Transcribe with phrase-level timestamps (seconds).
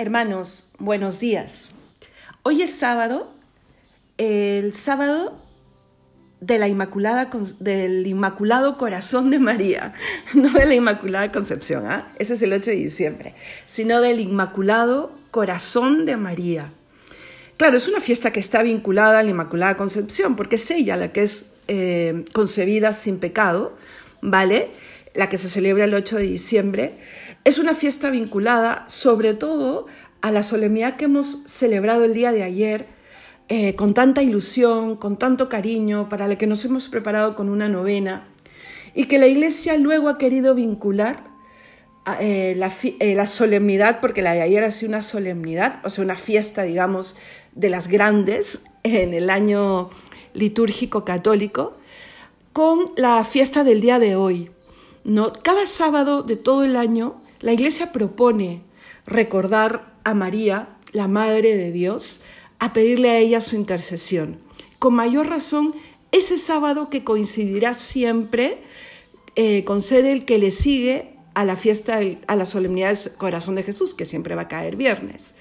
[0.00, 1.72] Hermanos, buenos días.
[2.44, 3.34] Hoy es sábado,
[4.16, 5.42] el sábado
[6.40, 7.28] de la Inmaculada,
[7.58, 9.94] del Inmaculado Corazón de María,
[10.34, 12.12] no de la Inmaculada Concepción, ¿ah?
[12.16, 13.34] ese es el 8 de diciembre,
[13.66, 16.70] sino del Inmaculado Corazón de María.
[17.56, 21.10] Claro, es una fiesta que está vinculada a la Inmaculada Concepción, porque es ella la
[21.10, 23.76] que es eh, concebida sin pecado,
[24.20, 24.70] ¿vale?
[25.14, 26.98] La que se celebra el 8 de diciembre.
[27.48, 29.86] Es una fiesta vinculada sobre todo
[30.20, 32.88] a la solemnidad que hemos celebrado el día de ayer,
[33.48, 37.70] eh, con tanta ilusión, con tanto cariño, para la que nos hemos preparado con una
[37.70, 38.28] novena,
[38.94, 41.24] y que la Iglesia luego ha querido vincular
[42.20, 46.04] eh, la, eh, la, solemnidad, porque la de ayer ha sido una solemnidad, o sea,
[46.04, 47.16] una fiesta, digamos,
[47.52, 49.88] de las grandes en el año
[50.34, 51.78] litúrgico católico,
[52.52, 54.50] con la fiesta del día de hoy.
[55.04, 55.32] ¿no?
[55.32, 58.62] Cada sábado de todo el año la Iglesia propone
[59.06, 62.22] recordar a María, la Madre de Dios,
[62.58, 64.38] a pedirle a ella su intercesión.
[64.78, 65.74] Con mayor razón,
[66.12, 68.58] ese sábado que coincidirá siempre
[69.36, 73.54] eh, con ser el que le sigue a la fiesta, a la solemnidad del corazón
[73.54, 75.36] de Jesús, que siempre va a caer viernes.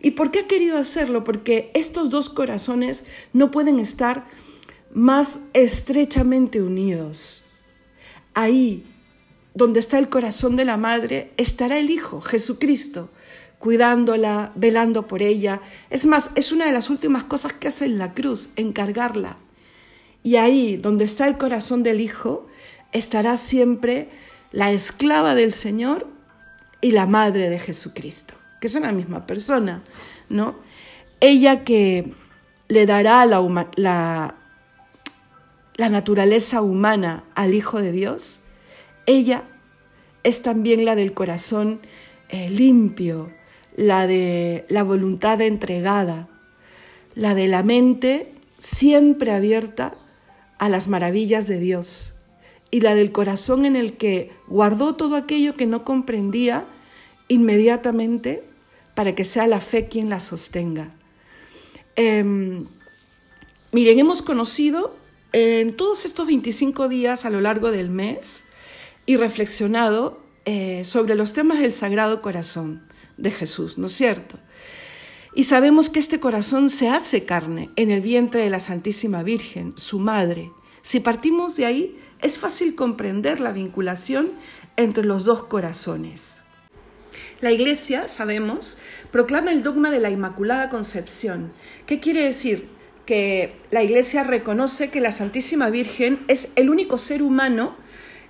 [0.00, 1.24] ¿Y por qué ha querido hacerlo?
[1.24, 4.26] Porque estos dos corazones no pueden estar
[4.94, 7.44] más estrechamente unidos.
[8.34, 8.84] Ahí,
[9.54, 13.10] donde está el corazón de la madre, estará el Hijo, Jesucristo,
[13.58, 15.60] cuidándola, velando por ella.
[15.90, 19.36] Es más, es una de las últimas cosas que hace en la cruz, encargarla.
[20.22, 22.46] Y ahí, donde está el corazón del Hijo,
[22.92, 24.08] estará siempre
[24.52, 26.08] la esclava del Señor
[26.80, 29.82] y la madre de Jesucristo, que son la misma persona,
[30.28, 30.56] ¿no?
[31.20, 32.12] Ella que
[32.68, 33.40] le dará la,
[33.76, 34.34] la,
[35.76, 38.41] la naturaleza humana al Hijo de Dios,
[39.06, 39.44] ella
[40.22, 41.80] es también la del corazón
[42.28, 43.32] eh, limpio,
[43.76, 46.28] la de la voluntad entregada,
[47.14, 49.96] la de la mente siempre abierta
[50.58, 52.14] a las maravillas de Dios
[52.70, 56.66] y la del corazón en el que guardó todo aquello que no comprendía
[57.28, 58.44] inmediatamente
[58.94, 60.94] para que sea la fe quien la sostenga.
[61.96, 62.64] Em,
[63.72, 64.96] miren, hemos conocido
[65.32, 68.44] en todos estos 25 días a lo largo del mes
[69.06, 72.82] y reflexionado eh, sobre los temas del Sagrado Corazón
[73.16, 74.38] de Jesús, ¿no es cierto?
[75.34, 79.72] Y sabemos que este corazón se hace carne en el vientre de la Santísima Virgen,
[79.76, 80.50] su madre.
[80.82, 84.32] Si partimos de ahí, es fácil comprender la vinculación
[84.76, 86.42] entre los dos corazones.
[87.40, 88.78] La Iglesia, sabemos,
[89.10, 91.52] proclama el dogma de la Inmaculada Concepción.
[91.86, 92.68] ¿Qué quiere decir?
[93.06, 97.76] Que la Iglesia reconoce que la Santísima Virgen es el único ser humano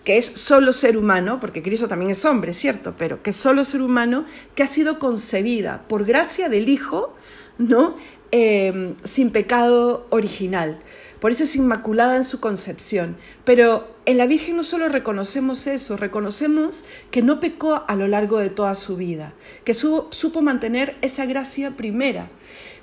[0.04, 3.64] que es solo ser humano, porque Cristo también es hombre, cierto, pero que es solo
[3.64, 4.24] ser humano,
[4.54, 7.14] que ha sido concebida por gracia del Hijo,
[7.58, 7.96] ¿no?
[8.30, 10.80] Em, sin pecado original.
[11.20, 13.16] Por eso es inmaculada en su concepción.
[13.44, 18.38] Pero en la Virgen no solo reconocemos eso, reconocemos que no pecó a lo largo
[18.38, 19.34] de toda su vida,
[19.64, 22.30] que supo mantener esa gracia primera,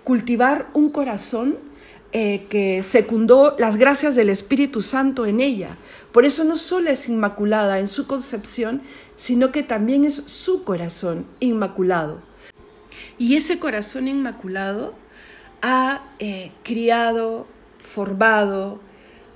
[0.03, 1.57] cultivar un corazón
[2.11, 5.77] eh, que secundó las gracias del Espíritu Santo en ella.
[6.11, 8.81] Por eso no solo es inmaculada en su concepción,
[9.15, 12.21] sino que también es su corazón inmaculado.
[13.19, 14.95] Y ese corazón inmaculado
[15.61, 17.45] ha eh, criado,
[17.79, 18.79] formado,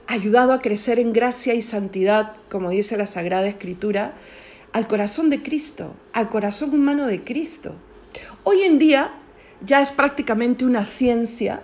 [0.08, 4.16] ayudado a crecer en gracia y santidad, como dice la Sagrada Escritura,
[4.72, 7.76] al corazón de Cristo, al corazón humano de Cristo.
[8.44, 9.14] Hoy en día
[9.64, 11.62] ya es prácticamente una ciencia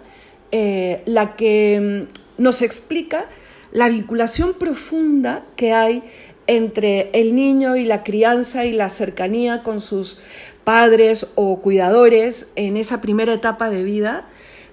[0.52, 3.28] eh, la que mm, nos explica
[3.72, 6.04] la vinculación profunda que hay
[6.48, 10.20] entre el niño y la crianza y la cercanía con sus
[10.64, 14.28] padres o cuidadores en esa primera etapa de vida,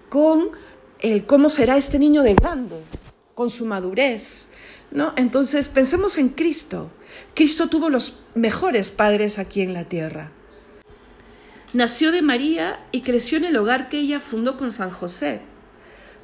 [0.09, 0.51] con
[1.01, 2.77] el cómo será este niño de grande,
[3.35, 4.49] con su madurez.
[4.91, 5.13] ¿no?
[5.17, 6.91] Entonces, pensemos en Cristo.
[7.35, 10.33] Cristo tuvo los mejores padres aquí en la tierra.
[11.73, 15.41] Nació de María y creció en el hogar que ella fundó con San José.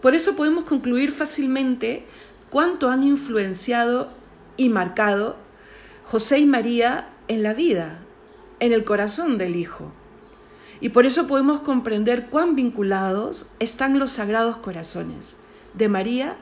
[0.03, 2.05] Por eso podemos concluir fácilmente
[2.51, 4.11] cuánto han influenciado
[4.57, 5.37] y marcado
[6.05, 8.01] José y María en la vida,
[8.61, 9.93] en el corazón del Hijo.
[10.81, 15.37] Y por eso podemos comprender cuán vinculados están los sagrados corazones
[15.75, 16.37] de María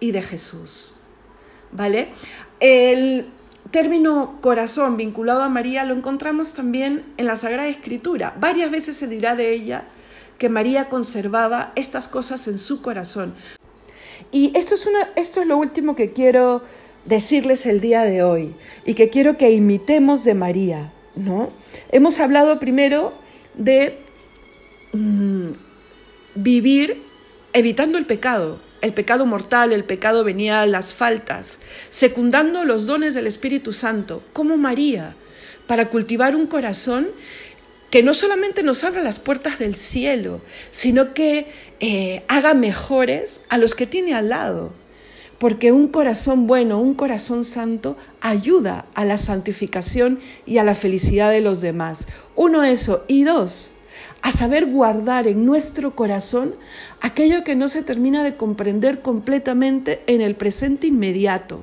[0.00, 0.94] y de Jesús.
[1.70, 2.08] ¿Vale?
[2.60, 3.26] El
[3.70, 8.34] término corazón vinculado a María lo encontramos también en la Sagrada Escritura.
[8.40, 9.84] Varias veces se dirá de ella
[10.42, 13.32] que María conservaba estas cosas en su corazón.
[14.32, 16.64] Y esto es, una, esto es lo último que quiero
[17.04, 18.52] decirles el día de hoy
[18.84, 21.50] y que quiero que imitemos de María, ¿no?
[21.92, 23.12] Hemos hablado primero
[23.54, 24.00] de
[24.92, 25.46] mm,
[26.34, 27.00] vivir
[27.52, 33.28] evitando el pecado, el pecado mortal, el pecado venial, las faltas, secundando los dones del
[33.28, 35.14] Espíritu Santo, como María,
[35.68, 37.10] para cultivar un corazón
[37.92, 40.40] que no solamente nos abra las puertas del cielo,
[40.70, 41.48] sino que
[41.78, 44.72] eh, haga mejores a los que tiene al lado.
[45.38, 51.30] Porque un corazón bueno, un corazón santo, ayuda a la santificación y a la felicidad
[51.30, 52.08] de los demás.
[52.34, 53.04] Uno, eso.
[53.08, 53.72] Y dos,
[54.22, 56.54] a saber guardar en nuestro corazón
[57.02, 61.62] aquello que no se termina de comprender completamente en el presente inmediato.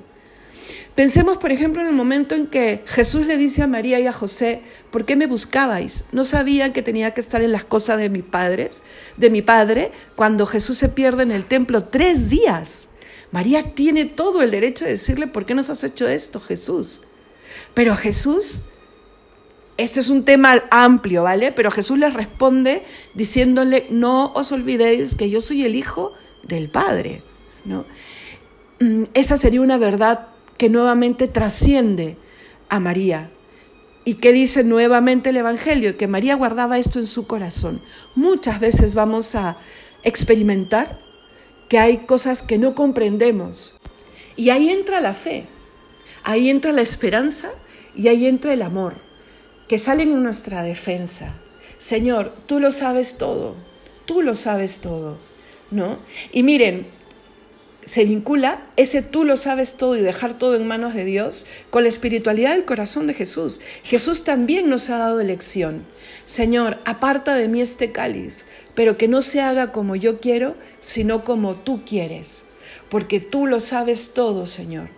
[0.96, 4.14] Pensemos, por ejemplo, en el momento en que Jesús le dice a María y a
[4.14, 6.04] José, ¿por qué me buscabais?
[6.12, 8.84] ¿No sabían que tenía que estar en las cosas de mi padres,
[9.16, 12.90] de mi padre, cuando Jesús se pierde en el templo tres días?
[13.32, 17.02] María tiene todo el derecho de decirle, ¿por qué nos has hecho esto, Jesús?
[17.74, 18.62] Pero Jesús,
[19.78, 21.52] este es un tema amplio, ¿vale?
[21.52, 22.84] Pero Jesús les responde
[23.14, 26.12] diciéndole, no os olvidéis que yo soy el Hijo
[26.44, 27.22] del Padre,
[27.66, 27.86] ¿no?
[28.80, 30.28] Mm, esa sería una verdad
[30.60, 32.18] que nuevamente trasciende
[32.68, 33.32] a María.
[34.06, 35.98] ¿Y que dice nuevamente el Evangelio?
[35.98, 37.82] Que María guardaba esto en su corazón.
[38.16, 39.58] Muchas veces vamos a
[40.04, 41.00] experimentar
[41.70, 43.80] que hay cosas que no comprendemos.
[44.36, 45.46] Y ahí entra la fe,
[46.24, 47.52] ahí entra la esperanza
[47.96, 48.98] y ahí entra el amor,
[49.68, 51.36] que salen en nuestra defensa.
[51.78, 53.56] Señor, tú lo sabes todo,
[54.06, 55.18] tú lo sabes todo,
[55.72, 56.00] ¿no?
[56.32, 56.88] Y miren,
[57.90, 61.82] se vincula ese tú lo sabes todo y dejar todo en manos de Dios con
[61.82, 63.62] la espiritualidad del corazón de Jesús.
[63.82, 65.88] Jesús también nos ha dado elección.
[66.28, 68.46] Señor, aparta de mí este cáliz,
[68.76, 72.44] pero que no se haga como yo quiero, sino como tú quieres.
[72.90, 74.90] Porque tú lo sabes todo, Señor.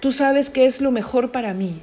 [0.00, 1.82] Tú sabes que es lo mejor para mí.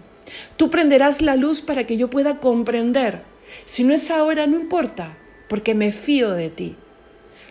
[0.57, 3.21] Tú prenderás la luz para que yo pueda comprender.
[3.65, 5.15] Si no es ahora, no importa,
[5.47, 6.75] porque me fío de ti.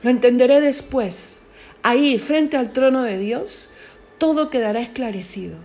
[0.03, 1.43] Lo entenderé después
[1.87, 3.69] Ahí, frente al trono de Dios,
[4.17, 5.59] todo quedará esclarecido.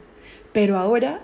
[0.52, 1.22] Pero ahora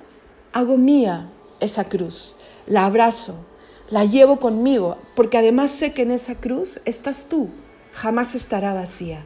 [0.53, 3.45] hago mía esa cruz, la abrazo,
[3.89, 7.49] la llevo conmigo, porque además sé que en esa cruz estás tú,
[7.91, 9.25] jamás estará vacía.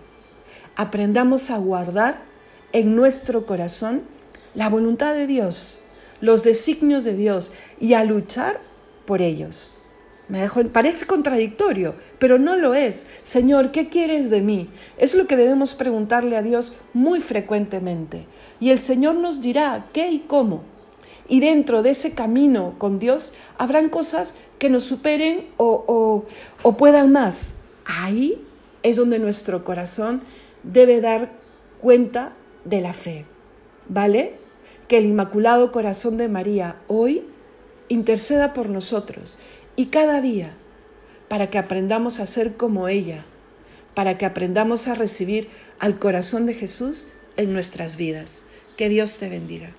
[0.76, 2.24] Aprendamos a guardar
[2.72, 4.02] en nuestro corazón
[4.56, 5.82] la voluntad de Dios,
[6.20, 8.60] los designios de Dios y a luchar
[9.06, 9.79] por ellos.
[10.30, 13.08] Me parece contradictorio, pero no lo es.
[13.24, 14.70] Señor, ¿qué quieres de mí?
[15.00, 18.28] Es lo que debemos preguntarle a Dios muy frecuentemente.
[18.60, 20.62] Y el Señor nos dirá qué y cómo.
[21.28, 26.26] Y dentro de ese camino con Dios habrán cosas que nos superen o,
[26.62, 27.54] o puedan más.
[27.86, 28.46] Ahí
[28.84, 30.22] es donde nuestro corazón
[30.62, 31.32] debe dar
[31.82, 32.34] cuenta
[32.66, 33.26] de la fe.
[33.88, 34.34] ¿Vale?
[34.88, 37.24] Que el Inmaculado Corazón de María hoy
[37.88, 39.40] interceda por nosotros
[39.80, 40.52] y cada día
[41.30, 43.24] para que aprendamos a ser como ella,
[43.94, 45.48] para que aprendamos a recibir
[45.80, 48.44] al corazón de Jesús en nuestras vidas.
[48.76, 49.72] Que Dios te bendiga.